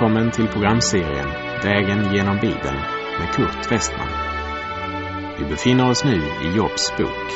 [0.00, 1.28] Välkommen till programserien
[1.64, 2.80] Vägen genom Bibeln
[3.18, 4.08] med Kurt Westman.
[5.38, 7.28] Vi befinner oss nu i Jobs bok.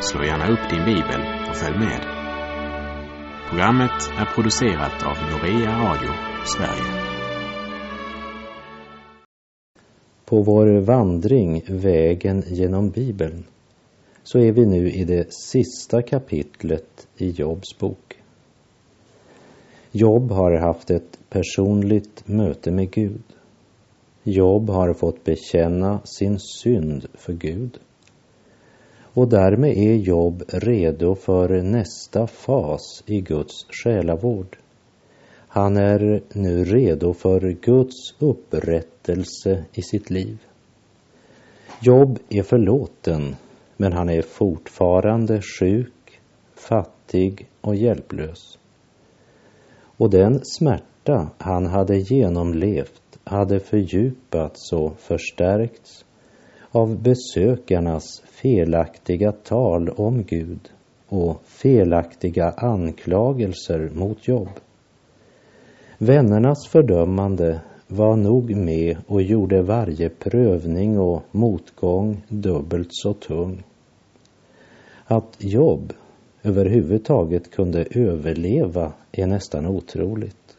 [0.00, 2.00] Slå gärna upp din bibel och följ med.
[3.48, 6.10] Programmet är producerat av Norea Radio
[6.44, 6.92] Sverige.
[10.24, 13.44] På vår vandring Vägen genom Bibeln
[14.22, 18.13] så är vi nu i det sista kapitlet i Jobs bok.
[19.96, 23.22] Jobb har haft ett personligt möte med Gud.
[24.22, 27.78] Jobb har fått bekänna sin synd för Gud.
[29.02, 34.56] Och därmed är Jobb redo för nästa fas i Guds själavård.
[35.48, 40.38] Han är nu redo för Guds upprättelse i sitt liv.
[41.80, 43.36] Jobb är förlåten,
[43.76, 46.20] men han är fortfarande sjuk,
[46.54, 48.58] fattig och hjälplös.
[50.04, 56.04] Och den smärta han hade genomlevt hade fördjupats och förstärkts
[56.70, 60.70] av besökarnas felaktiga tal om Gud
[61.08, 64.48] och felaktiga anklagelser mot Jobb.
[65.98, 73.62] Vännernas fördömande var nog med och gjorde varje prövning och motgång dubbelt så tung.
[75.04, 75.92] Att Jobb
[76.44, 80.56] överhuvudtaget kunde överleva är nästan otroligt.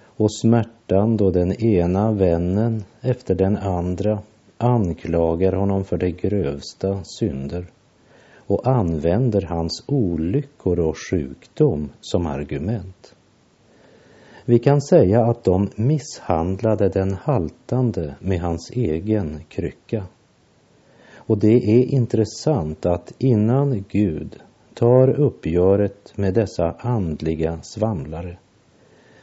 [0.00, 4.22] Och smärtan då den ena vännen efter den andra
[4.58, 7.66] anklagar honom för de grövsta synder
[8.46, 13.14] och använder hans olyckor och sjukdom som argument.
[14.44, 20.04] Vi kan säga att de misshandlade den haltande med hans egen krycka.
[21.14, 24.42] Och det är intressant att innan Gud
[24.78, 28.36] tar uppgöret med dessa andliga svamlare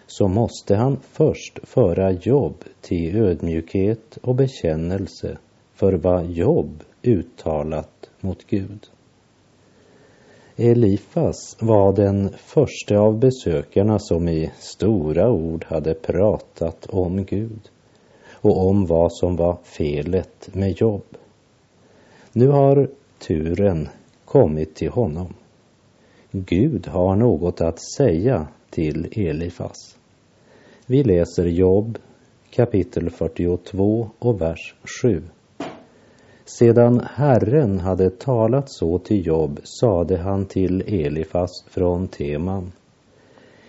[0.07, 5.37] så måste han först föra Jobb till ödmjukhet och bekännelse
[5.73, 8.87] för vad Jobb uttalat mot Gud.
[10.55, 17.69] Elifas var den första av besökarna som i stora ord hade pratat om Gud
[18.31, 21.17] och om vad som var felet med Jobb.
[22.31, 22.89] Nu har
[23.19, 23.89] turen
[24.25, 25.33] kommit till honom.
[26.37, 29.97] Gud har något att säga till Elifas.
[30.85, 31.97] Vi läser Jobb
[32.49, 35.23] kapitel 42 och vers 7.
[36.45, 42.71] Sedan Herren hade talat så till Jobb sade han till Elifas från Teman.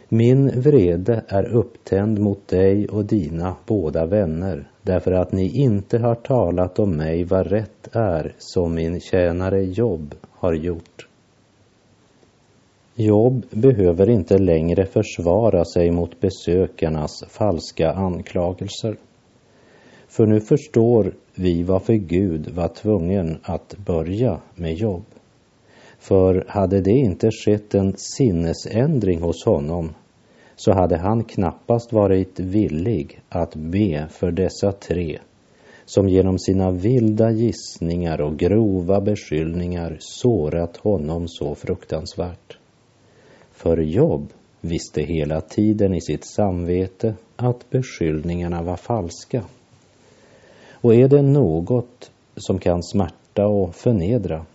[0.09, 6.15] Min vrede är upptänd mot dig och dina båda vänner därför att ni inte har
[6.15, 11.09] talat om mig vad rätt är som min tjänare Jobb har gjort.
[12.99, 18.97] Job behöver inte längre försvara sig mot besökarnas falska anklagelser.
[20.09, 25.05] För nu förstår vi varför Gud var tvungen att börja med Job.
[25.99, 29.95] För hade det inte skett en sinnesändring hos honom
[30.57, 35.19] så hade han knappast varit villig att be för dessa tre
[35.85, 42.59] som genom sina vilda gissningar och grova beskyllningar sårat honom så fruktansvärt.
[43.57, 49.43] För Jobb visste hela tiden i sitt samvete att beskyllningarna var falska.
[50.71, 54.47] Och är det något som kan smärta och förnedra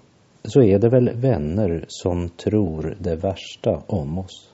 [0.44, 4.50] så är det väl vänner som tror det värsta om oss.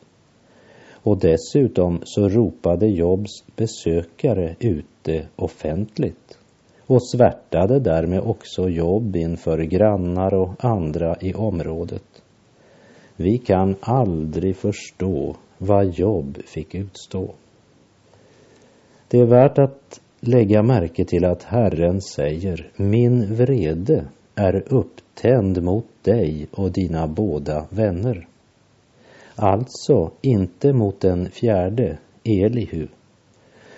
[0.91, 6.37] Och dessutom så ropade Jobs besökare ute offentligt
[6.85, 12.16] och svärtade därmed också Jobb inför grannar och andra i området.
[13.19, 17.33] Vi kan aldrig förstå vad Jobb fick utstå.
[19.07, 24.05] Det är värt att lägga märke till att Herren säger Min vrede
[24.35, 28.27] är upptänd mot dig och dina båda vänner.
[29.35, 32.87] Alltså inte mot den fjärde, Elihu,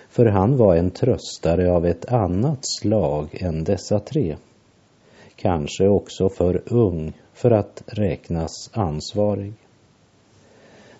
[0.08, 4.36] för han var en tröstare av ett annat slag än dessa tre.
[5.36, 9.52] Kanske också för ung för att räknas ansvarig.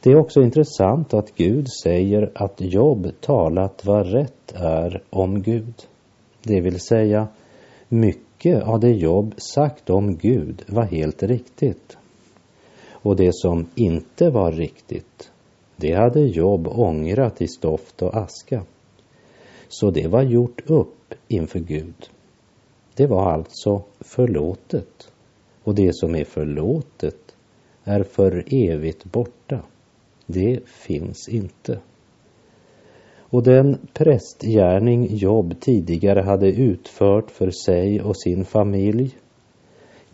[0.03, 5.75] Det är också intressant att Gud säger att Jobb talat vad rätt är om Gud.
[6.43, 7.29] Det vill säga,
[7.89, 11.97] mycket av det Jobb sagt om Gud var helt riktigt.
[12.91, 15.31] Och det som inte var riktigt,
[15.77, 18.63] det hade Jobb ångrat i stoft och aska.
[19.69, 22.11] Så det var gjort upp inför Gud.
[22.95, 25.13] Det var alltså förlåtet.
[25.71, 27.37] Och det som är förlåtet
[27.85, 29.61] är för evigt borta.
[30.27, 31.79] Det finns inte.
[33.31, 39.17] och den prästgärning Jobb tidigare hade utfört för sig och sin familj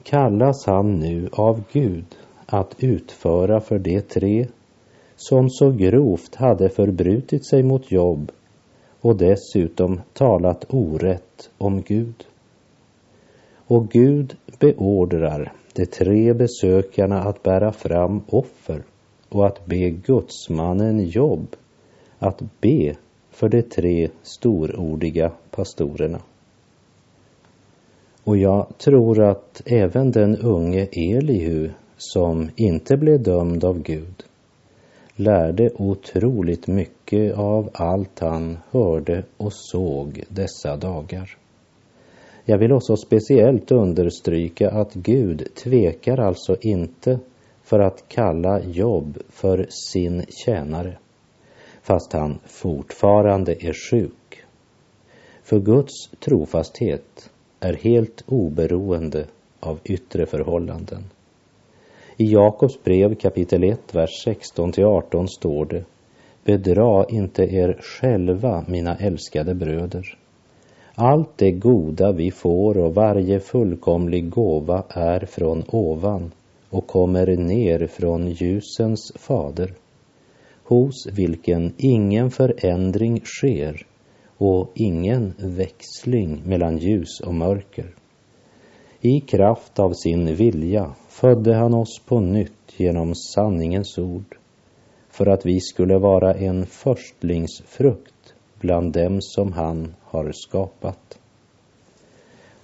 [0.03, 2.17] kallas han nu av Gud
[2.47, 4.47] att utföra för de tre
[5.17, 8.33] som så grovt hade förbrutit sig mot Jobb
[9.01, 12.27] och dessutom talat orätt om Gud.
[13.67, 18.83] Och Gud beordrar de tre besökarna att bära fram offer
[19.29, 21.57] och att be gudsmannen Jobb
[22.19, 22.97] att be
[23.31, 26.21] för de tre storordiga pastorerna.
[28.25, 34.25] Och jag tror att även den unge Elihu, som inte blev dömd av Gud,
[35.17, 41.37] lärde otroligt mycket av allt han hörde och såg dessa dagar.
[42.49, 47.19] Jag vill också speciellt understryka att Gud tvekar alltså inte
[47.63, 50.99] för att kalla Jobb för sin tjänare,
[51.83, 54.45] fast han fortfarande är sjuk.
[55.43, 59.27] För Guds trofasthet är helt oberoende
[59.61, 61.05] av yttre förhållanden.
[62.17, 65.85] I Jakobs brev kapitel 1, vers 16 till 18 står det
[66.45, 70.19] Bedra inte er själva, mina älskade bröder.
[70.99, 76.33] Allt det goda vi får och varje fullkomlig gåva är från ovan
[76.71, 79.75] och kommer ner från ljusens fader,
[80.65, 83.87] hos vilken ingen förändring sker
[84.37, 87.95] och ingen växling mellan ljus och mörker.
[89.01, 94.37] I kraft av sin vilja födde han oss på nytt genom sanningens ord
[95.11, 98.16] för att vi skulle vara en förstlingsfrukt
[98.61, 101.19] bland dem som han har skapat.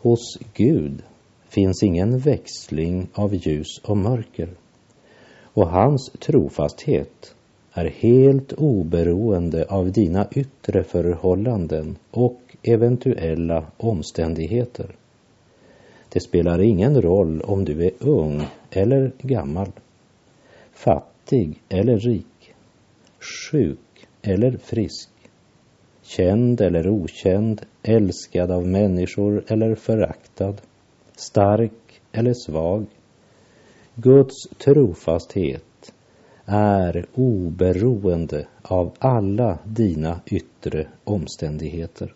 [0.00, 1.02] Hos Gud
[1.48, 4.48] finns ingen växling av ljus och mörker
[5.54, 7.34] och hans trofasthet
[7.72, 14.96] är helt oberoende av dina yttre förhållanden och eventuella omständigheter.
[16.08, 19.72] Det spelar ingen roll om du är ung eller gammal,
[20.72, 22.54] fattig eller rik,
[23.50, 25.12] sjuk eller frisk,
[26.02, 30.54] känd eller okänd, älskad av människor eller föraktad,
[31.16, 32.87] stark eller svag.
[33.94, 35.93] Guds trofasthet
[36.46, 42.14] är oberoende av alla dina yttre omständigheter.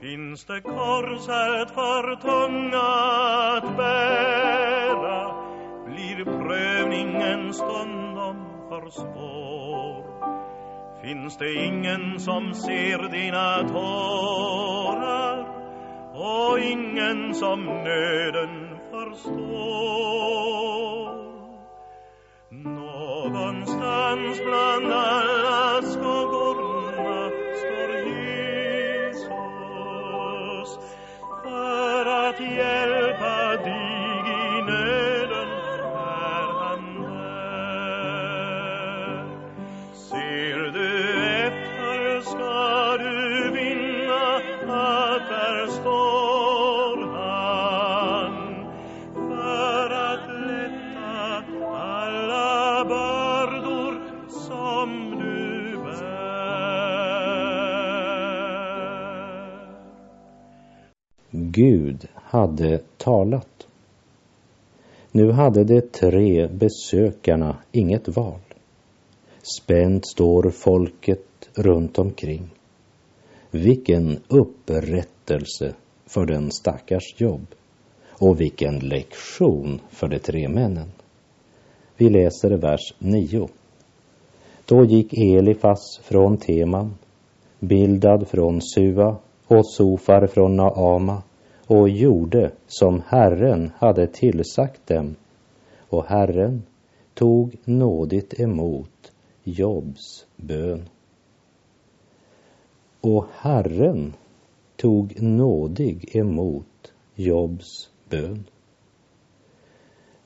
[0.00, 2.78] Finns det korset för tunga
[3.56, 4.35] att bära
[6.46, 10.04] prövningen stundom för svår.
[11.02, 15.46] Finns det ingen som ser dina tårar
[16.14, 20.05] och ingen som nöden förstår.
[61.56, 63.66] Gud hade talat.
[65.12, 68.40] Nu hade de tre besökarna inget val.
[69.42, 72.50] Spänt står folket runt omkring.
[73.50, 75.74] Vilken upprättelse
[76.06, 77.46] för den stackars jobb
[78.08, 80.92] och vilken lektion för de tre männen.
[81.96, 83.48] Vi läser vers 9.
[84.64, 86.94] Då gick Elifas från Teman,
[87.58, 91.22] Bildad från Sua och Sofar från Naama
[91.66, 95.16] och gjorde som Herren hade tillsagt dem.
[95.88, 96.62] Och Herren
[97.14, 99.12] tog nådigt emot
[99.44, 100.88] Jobs bön.
[103.00, 104.14] Och Herren
[104.76, 108.44] tog nådig emot Jobs bön.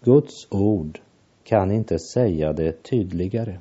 [0.03, 1.01] Guds ord
[1.45, 3.59] kan inte säga det tydligare.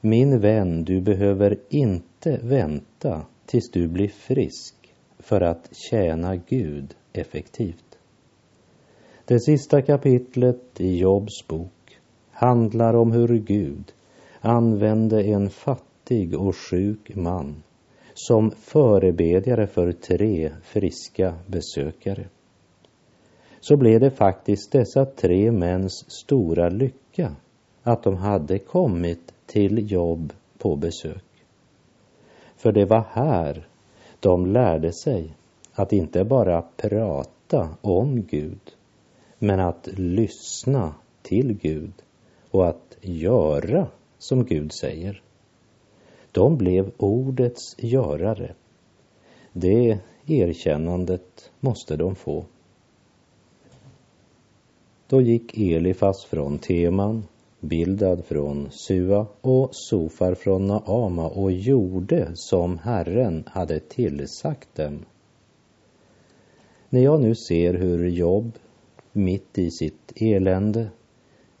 [0.00, 4.81] Min vän, du behöver inte vänta tills du blir frisk
[5.22, 7.98] för att tjäna Gud effektivt.
[9.24, 11.98] Det sista kapitlet i Jobs bok
[12.30, 13.92] handlar om hur Gud
[14.40, 17.62] använde en fattig och sjuk man
[18.14, 22.24] som förebedjare för tre friska besökare.
[23.60, 27.36] så blev det faktiskt dessa tre mäns stora lycka
[27.82, 31.24] att de hade kommit till jobb på besök.
[32.56, 33.68] För det var här
[34.22, 35.36] de lärde sig
[35.72, 38.60] att inte bara prata om Gud,
[39.38, 41.92] men att lyssna till Gud
[42.50, 43.86] och att göra
[44.18, 45.22] som Gud säger.
[46.32, 48.54] De blev ordets görare.
[49.52, 52.44] Det erkännandet måste de få.
[55.06, 57.24] Då gick Elifas från Teman,
[57.64, 65.04] Bildad från Sua och Sofar från Naama och gjorde som Herren hade tillsagt dem.
[66.88, 68.58] När jag nu ser hur Jobb,
[69.12, 70.88] mitt i sitt elände,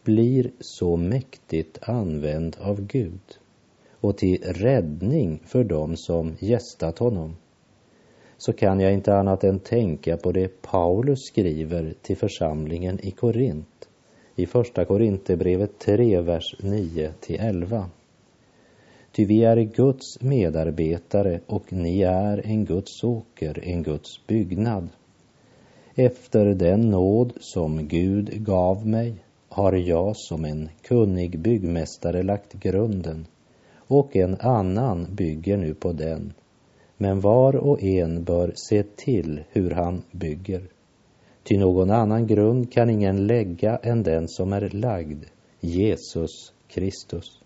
[0.04, 3.38] blir så mäktigt använd av Gud
[4.00, 7.36] och till räddning för dem som gästat honom
[8.36, 13.88] så kan jag inte annat än tänka på det Paulus skriver till församlingen i Korint
[14.36, 17.90] i Första Korinthierbrevet 3, vers 9 till 11.
[19.12, 24.88] Ty vi är Guds medarbetare och ni är en Guds åker, en Guds byggnad.
[25.94, 29.14] Efter den nåd som Gud gav mig
[29.48, 33.26] har jag som en kunnig byggmästare lagt grunden
[33.76, 36.32] och en annan bygger nu på den.
[36.96, 40.62] Men var och en bör se till hur han bygger.
[41.44, 45.24] Ty någon annan grund kan ingen lägga än den som är lagd,
[45.60, 47.42] Jesus Kristus.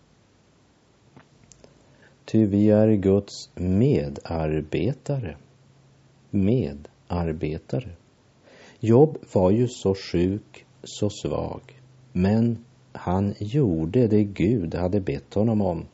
[2.24, 5.36] Ty vi är Guds medarbetare.
[6.30, 7.90] Medarbetare.
[8.80, 11.60] Jobb var ju så sjuk, så svag,
[12.12, 15.84] men han gjorde det Gud hade bett honom om.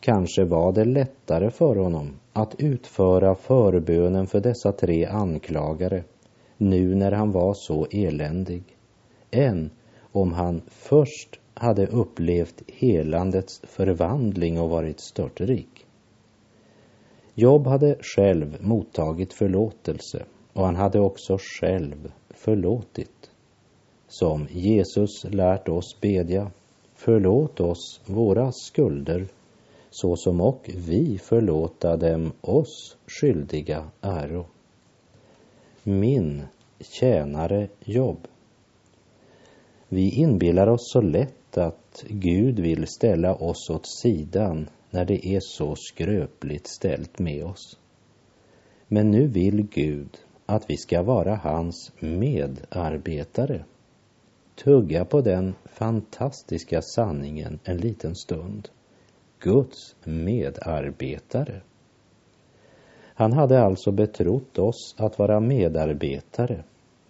[0.00, 6.04] Kanske var det lättare för honom att utföra förbönen för dessa tre anklagare
[6.56, 8.62] nu när han var så eländig
[9.30, 9.70] än
[10.12, 15.86] om han först hade upplevt helandets förvandling och varit störtrik.
[17.34, 23.30] Jobb hade själv mottagit förlåtelse och han hade också själv förlåtit.
[24.08, 26.50] Som Jesus lärt oss bedja,
[26.94, 29.26] förlåt oss våra skulder
[29.90, 34.46] så som och vi förlåta dem oss skyldiga äro
[35.86, 36.42] min
[36.80, 38.28] tjänare jobb.
[39.88, 45.40] Vi inbillar oss så lätt att Gud vill ställa oss åt sidan när det är
[45.40, 47.78] så skröpligt ställt med oss.
[48.88, 53.64] Men nu vill Gud att vi ska vara hans medarbetare.
[54.64, 58.68] Tugga på den fantastiska sanningen en liten stund.
[59.40, 61.60] Guds medarbetare.
[63.18, 66.64] Han hade alltså betrott oss att vara medarbetare,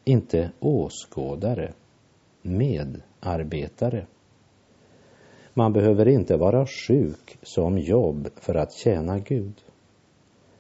[0.05, 1.73] inte åskådare,
[2.43, 4.07] medarbetare.
[5.55, 9.63] Man behöver inte vara sjuk som jobb för att tjäna Gud.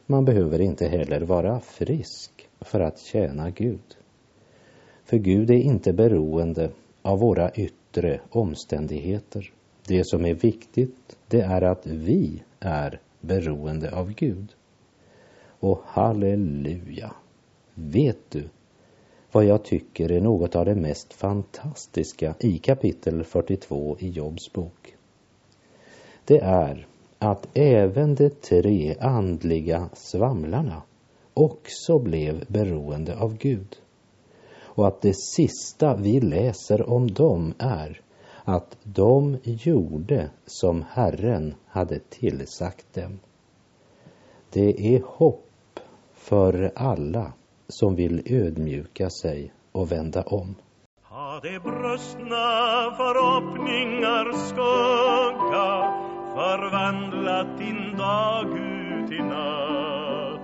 [0.06, 3.96] Man behöver inte heller vara frisk för att tjäna Gud.
[5.04, 6.70] För Gud är inte beroende
[7.02, 9.52] av våra yttre omständigheter.
[9.88, 14.55] Det som är viktigt, det är att vi är beroende av Gud.
[15.60, 17.14] Och halleluja!
[17.74, 18.48] Vet du
[19.32, 24.96] vad jag tycker är något av det mest fantastiska i kapitel 42 i Jobs bok?
[26.24, 26.86] Det är
[27.18, 30.82] att även de tre andliga svamlarna
[31.34, 33.76] också blev beroende av Gud.
[34.58, 38.00] Och att det sista vi läser om dem är
[38.44, 43.18] att de gjorde som Herren hade tillsagt dem.
[44.50, 45.45] Det är hopp
[46.28, 47.32] för alla
[47.68, 50.54] som vill ödmjuka sig och vända om.
[51.02, 52.46] Har de brustna
[52.96, 55.70] förhoppningar skugga
[56.34, 60.40] förvandlat din dag ut i natt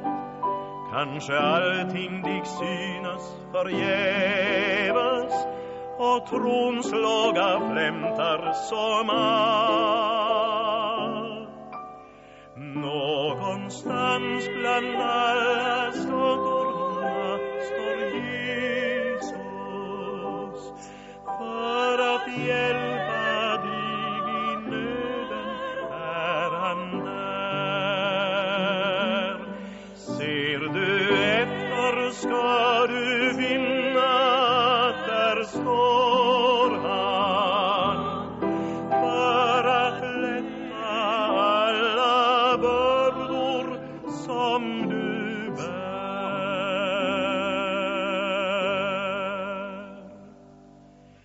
[0.92, 5.34] Kanske allting dig synas förgäves
[5.98, 10.31] och trons låga flämtar som allt
[13.72, 19.32] Någonstans bland alla skuggorna står Jesus
[21.24, 21.98] för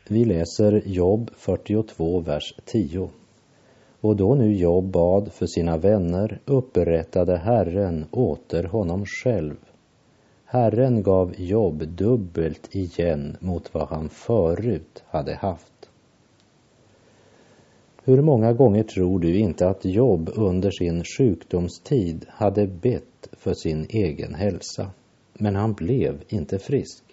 [0.09, 3.09] Vi läser Jobb 42, vers 10.
[4.01, 9.55] Och då nu Jobb bad för sina vänner upprättade Herren åter honom själv.
[10.45, 15.89] Herren gav Jobb dubbelt igen mot vad han förut hade haft.
[18.03, 23.85] Hur många gånger tror du inte att Jobb under sin sjukdomstid hade bett för sin
[23.89, 24.89] egen hälsa,
[25.33, 27.06] men han blev inte frisk?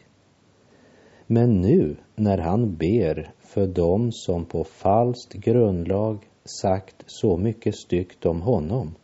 [1.26, 8.26] Men nu när han ber för dem som på falskt grundlag sagt så mycket styggt
[8.26, 8.94] om honom,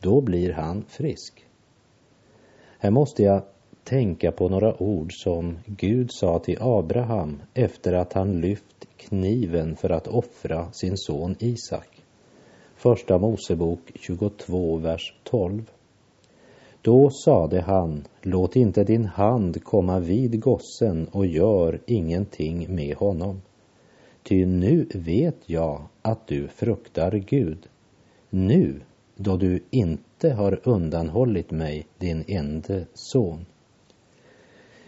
[0.00, 1.46] då blir han frisk.
[2.78, 3.42] Här måste jag
[3.84, 9.90] tänka på några ord som Gud sa till Abraham efter att han lyft kniven för
[9.90, 12.02] att offra sin son Isak.
[12.76, 15.70] Första Mosebok 22, vers 12.
[16.82, 23.42] Då sade han, låt inte din hand komma vid gossen och gör ingenting med honom.
[24.22, 27.68] Ty nu vet jag att du fruktar Gud,
[28.30, 28.80] nu
[29.16, 33.46] då du inte har undanhållit mig din ende son.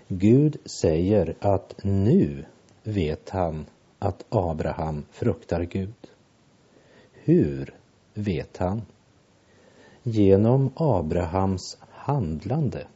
[0.08, 2.44] Gud säger att nu
[2.82, 3.66] vet han
[3.98, 5.94] att Abraham fruktar Gud.
[7.12, 7.74] Hur
[8.14, 8.82] vet han?
[10.02, 12.86] Genom Abrahams handlande,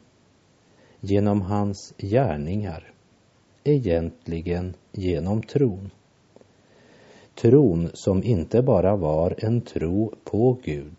[1.01, 2.93] genom hans gärningar,
[3.65, 5.91] egentligen genom tron.
[7.35, 10.97] Tron som inte bara var en tro på Gud,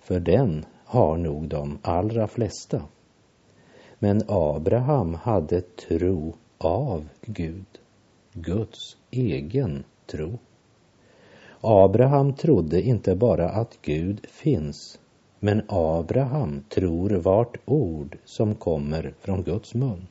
[0.00, 2.82] för den har nog de allra flesta.
[3.98, 7.78] Men Abraham hade tro av Gud,
[8.32, 10.38] Guds egen tro.
[11.62, 15.00] Abraham trodde inte bara att Gud finns,
[15.38, 20.06] men Abraham tror vart ord som kommer från Guds mun.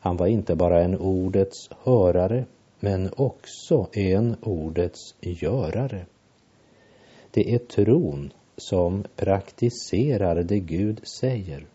[0.00, 2.44] Han var inte bara en ordets hörare,
[2.80, 6.06] men också en ordets görare.
[7.30, 11.66] Det är tron som praktiserar det Gud säger,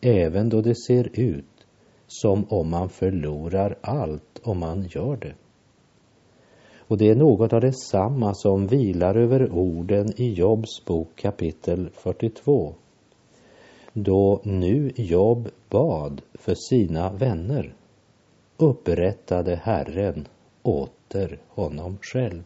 [0.00, 1.66] även då det ser ut
[2.06, 5.34] som om man förlorar allt om man gör det.
[6.92, 12.74] Och det är något av detsamma som vilar över orden i Jobs bok kapitel 42.
[13.92, 17.74] Då nu Job bad för sina vänner
[18.56, 20.28] upprättade Herren
[20.62, 22.42] åter honom själv.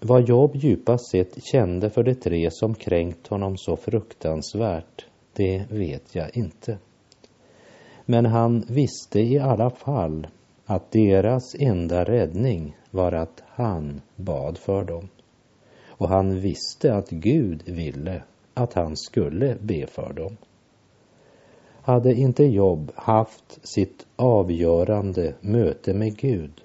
[0.00, 6.14] Vad Job djupast sett kände för de tre som kränkt honom så fruktansvärt, det vet
[6.14, 6.78] jag inte.
[8.04, 10.26] Men han visste i alla fall
[10.74, 15.08] att deras enda räddning var att han bad för dem.
[15.88, 18.22] Och han visste att Gud ville
[18.54, 20.36] att han skulle be för dem.
[21.82, 26.62] Hade inte Jobb haft sitt avgörande möte med Gud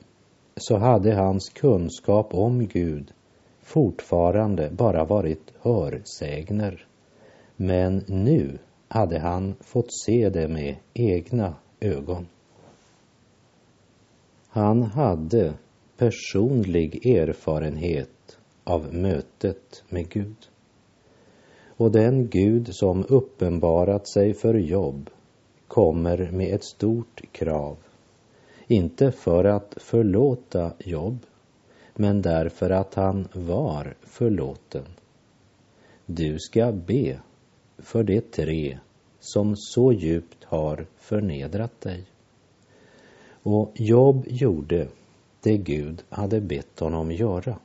[0.58, 3.12] så hade hans kunskap om Gud
[3.62, 6.88] fortfarande bara varit hörsägner.
[7.56, 12.28] Men nu hade han fått se det med egna ögon.
[14.58, 15.54] Han hade
[15.98, 20.36] personlig erfarenhet av mötet med Gud.
[21.68, 25.10] Och den Gud som uppenbarat sig för Jobb
[25.68, 27.78] kommer med ett stort krav.
[28.68, 31.26] Inte för att förlåta Jobb,
[31.96, 34.86] men därför att han var förlåten.
[36.06, 37.20] Du ska be
[37.78, 38.80] för de tre
[39.20, 42.06] som så djupt har förnedrat dig.
[43.50, 44.88] Och Job gjorde
[45.42, 47.60] det Gud hade bett honom göra.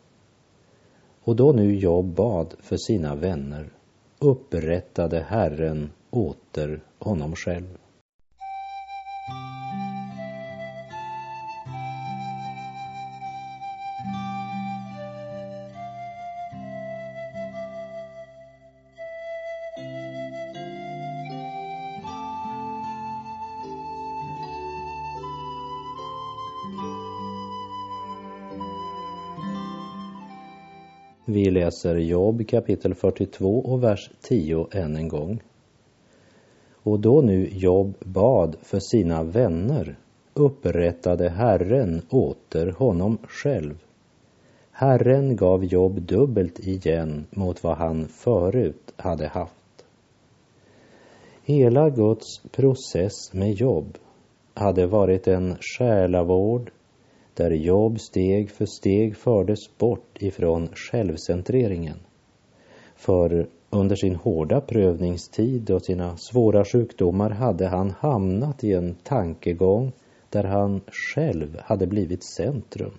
[1.25, 3.71] Och då nu Job bad för sina vänner
[4.19, 7.79] upprättade Herren åter honom själv.
[31.53, 35.43] Läser Jobb kapitel 42 och vers 10 än en gång.
[36.83, 39.97] Och då nu Job bad för sina vänner
[40.35, 43.75] upprättade Herren åter honom själv.
[44.71, 49.85] Herren gav Jobb dubbelt igen mot vad han förut hade haft.
[51.45, 53.99] Hela Guds process med Jobb
[54.55, 56.71] hade varit en själavård
[57.35, 61.97] där Job steg för steg fördes bort ifrån självcentreringen.
[62.97, 69.93] För under sin hårda prövningstid och sina svåra sjukdomar hade han hamnat i en tankegång
[70.31, 70.81] där han
[71.15, 72.93] själv hade blivit centrum.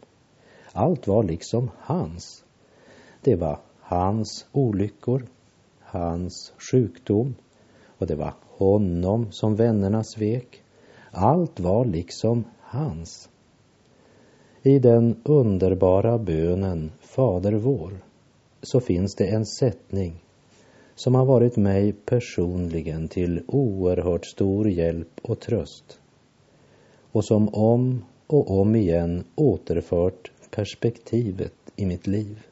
[0.71, 2.45] Allt var liksom hans.
[3.21, 5.25] Det var hans olyckor,
[5.79, 7.35] hans sjukdom
[7.97, 10.63] och det var honom som vännerna svek.
[11.11, 13.29] Allt var liksom hans.
[14.65, 17.91] I den underbara bönen Fader vår
[18.61, 20.13] så finns det en sättning
[20.95, 25.99] som har varit mig personligen till oerhört stor hjälp och tröst
[27.11, 32.43] och som om och om igen återfört perspektivet i mitt liv.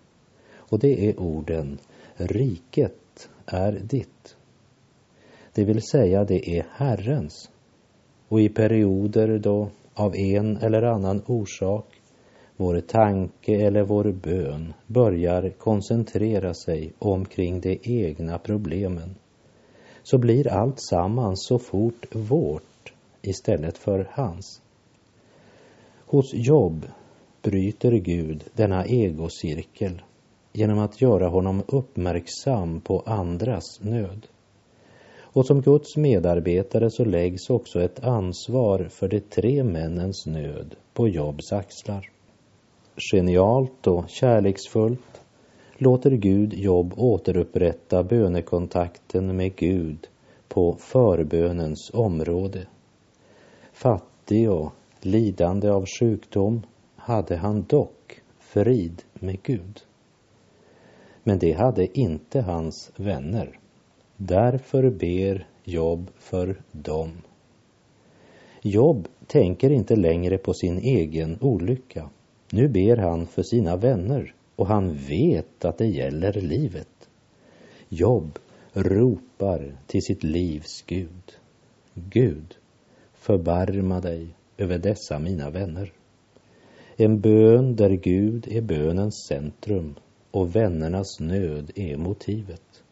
[0.55, 1.77] Och det är orden
[2.15, 4.35] Riket är ditt.
[5.53, 7.49] Det vill säga det är Herrens.
[8.27, 12.00] Och i perioder då av en eller annan orsak
[12.61, 19.15] vår tanke eller vår bön börjar koncentrera sig omkring de egna problemen
[20.03, 24.61] så blir allt sammans så fort vårt istället för hans.
[26.05, 26.85] Hos Job
[27.41, 30.01] bryter Gud denna egocirkel
[30.53, 34.27] genom att göra honom uppmärksam på andras nöd.
[35.19, 41.07] Och som Guds medarbetare så läggs också ett ansvar för de tre männens nöd på
[41.07, 42.10] Jobs axlar.
[42.95, 45.21] Genialt och kärleksfullt
[45.77, 50.07] låter Gud Job återupprätta bönekontakten med Gud
[50.47, 52.67] på förbönens område.
[53.73, 56.61] Fattig och lidande av sjukdom
[56.95, 59.81] hade han dock frid med Gud.
[61.23, 63.59] Men det hade inte hans vänner.
[64.17, 67.11] Därför ber Job för dem.
[68.61, 72.09] Job tänker inte längre på sin egen olycka.
[72.53, 77.09] Nu ber han för sina vänner och han vet att det gäller livet.
[77.89, 78.39] Jobb
[78.73, 81.33] ropar till sitt livs Gud.
[81.93, 82.55] Gud,
[83.13, 85.93] förbarma dig över dessa mina vänner.
[86.95, 89.95] En bön där Gud är bönens centrum
[90.31, 92.83] och vännernas nöd är motivet.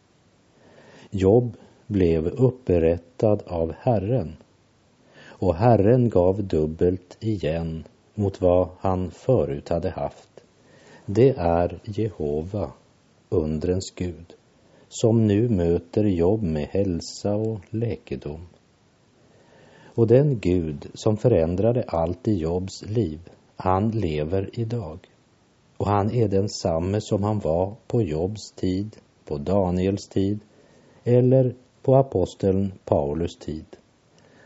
[1.10, 4.36] Jobb blev upprättad av Herren
[5.22, 7.84] och Herren gav dubbelt igen
[8.20, 10.40] mot vad han förut hade haft.
[11.06, 12.72] Det är Jehova,
[13.28, 14.34] undrens Gud,
[14.88, 18.46] som nu möter Jobb med hälsa och läkedom.
[19.94, 23.20] Och den Gud som förändrade allt i Jobs liv,
[23.56, 24.98] han lever idag.
[25.76, 30.40] Och han är densamme som han var på Jobs tid, på Daniels tid
[31.04, 33.66] eller på aposteln Paulus tid.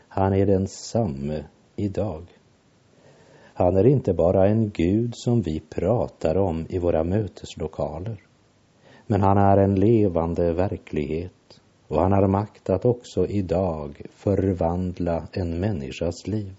[0.07, 1.43] Han är densamme
[1.75, 2.34] idag.
[3.57, 8.21] Han är inte bara en Gud som vi pratar om i våra möteslokaler.
[9.07, 15.59] Men han är en levande verklighet och han har makt att också idag förvandla en
[15.59, 16.53] människas liv.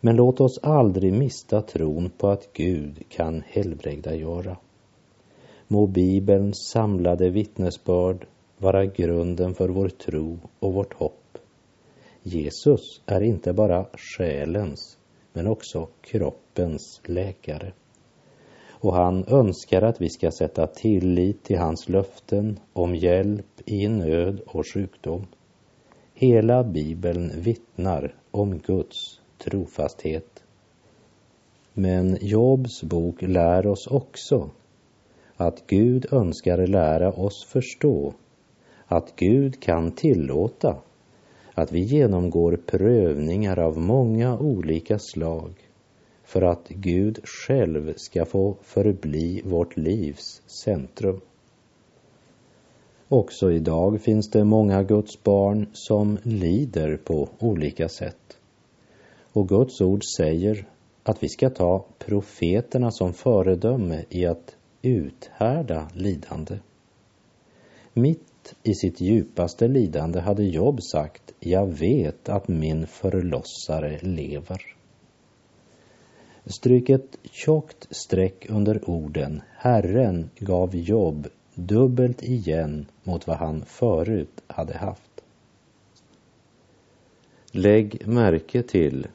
[0.00, 4.56] Men låt oss aldrig mista tron på att Gud kan helbrägdagöra.
[5.68, 8.26] Må Bibelns samlade vittnesbörd
[8.58, 11.38] vara grunden för vår tro och vårt hopp.
[12.22, 14.96] Jesus är inte bara själens
[15.32, 17.72] men också kroppens läkare.
[18.70, 24.40] Och han önskar att vi ska sätta tillit till hans löften om hjälp i nöd
[24.46, 25.26] och sjukdom.
[26.14, 30.42] Hela Bibeln vittnar om Guds trofasthet.
[31.72, 34.50] Men Jobs bok lär oss också
[35.36, 38.14] att Gud önskar lära oss förstå
[38.86, 40.76] att Gud kan tillåta
[41.60, 45.52] att vi genomgår prövningar av många olika slag
[46.24, 51.20] för att Gud själv ska få förbli vårt livs centrum.
[53.08, 58.38] Också idag finns det många Guds barn som lider på olika sätt.
[59.32, 60.66] Och Guds ord säger
[61.02, 66.58] att vi ska ta profeterna som föredöme i att uthärda lidande.
[67.92, 68.29] Mitt
[68.62, 74.62] i sitt djupaste lidande hade Job sagt, jag vet att min förlossare lever.
[76.46, 84.42] Stryk ett tjockt streck under orden Herren gav Job dubbelt igen mot vad han förut
[84.46, 85.24] hade haft.
[87.52, 89.06] Lägg märke till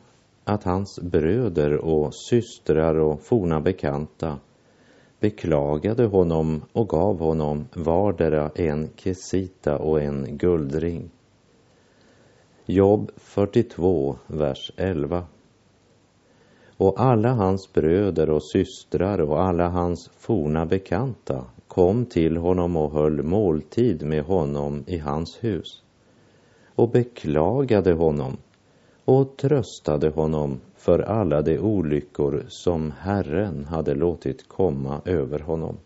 [0.43, 4.39] att hans bröder och systrar och forna bekanta
[5.25, 11.09] beklagade honom och gav honom vardera en kesita och en guldring.
[12.65, 15.25] Jobb 42, vers 11.
[16.77, 22.91] Och alla hans bröder och systrar och alla hans forna bekanta kom till honom och
[22.91, 25.83] höll måltid med honom i hans hus
[26.75, 28.37] och beklagade honom
[29.05, 35.77] och tröstade honom för alla de olyckor som Herren hade låtit komma över honom.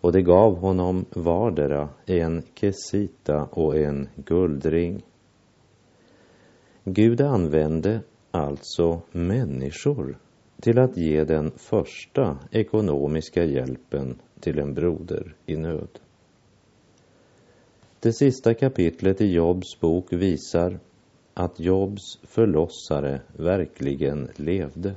[0.00, 5.02] Och det gav honom vardera en kesita och en guldring.
[6.84, 8.00] Gud använde
[8.30, 10.18] alltså människor
[10.60, 15.98] till att ge den första ekonomiska hjälpen till en broder i nöd.
[18.00, 20.78] Det sista kapitlet i Jobs bok visar
[21.38, 24.94] att Jobs förlossare verkligen levde.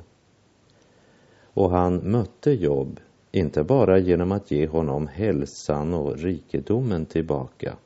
[1.53, 2.99] Och han mötte Job
[3.31, 7.77] inte bara genom att ge honom hälsan och rikedomen tillbaka,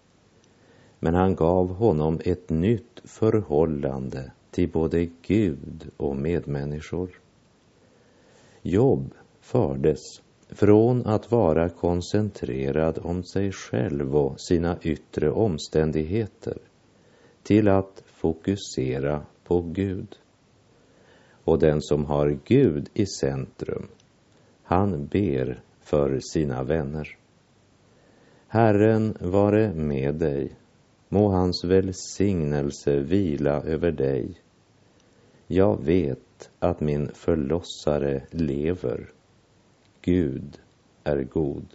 [0.99, 7.09] men han gav honom ett nytt förhållande till både Gud och medmänniskor.
[8.61, 16.57] Job fördes från att vara koncentrerad om sig själv och sina yttre omständigheter
[17.43, 20.15] till att fokusera på Gud.
[21.43, 23.87] Och den som har Gud i centrum,
[24.63, 27.17] han ber för sina vänner.
[28.47, 30.55] Herren vare med dig.
[31.09, 34.41] Må hans välsignelse vila över dig.
[35.47, 39.09] Jag vet att min förlossare lever.
[40.01, 40.59] Gud
[41.03, 41.65] är god.